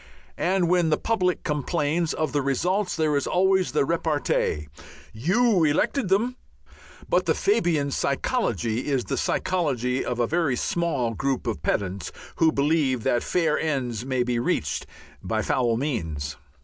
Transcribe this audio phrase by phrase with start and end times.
[0.39, 4.67] And when the public complains of the results, there is always the repartee,
[5.13, 6.37] "You elected them."
[7.07, 12.51] But the Fabian psychology is the psychology of a very small group of pedants who
[12.51, 14.87] believe that fair ends may be reached
[15.21, 16.35] by foul means.